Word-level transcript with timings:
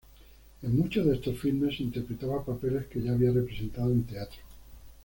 En 0.63 0.75
muchos 0.75 1.05
de 1.05 1.13
estos 1.13 1.37
filmes, 1.37 1.79
interpretaba 1.79 2.43
papeles 2.43 2.87
que 2.87 3.03
ya 3.03 3.11
había 3.11 3.29
representado 3.29 3.91
en 3.91 4.01
teatro. 4.03 4.41